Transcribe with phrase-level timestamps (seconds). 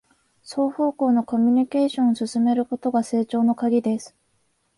[0.41, 4.15] 双方向のコミュニケーションを進めることが成長のカギです